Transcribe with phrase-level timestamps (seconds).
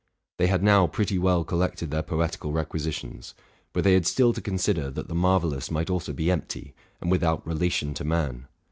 [0.37, 1.91] They had now pretty well collected.
[1.91, 3.35] their poetical requisi tions;
[3.71, 7.45] but they had still to consider that the marvellous might also be empty, and without
[7.45, 8.47] relation to man.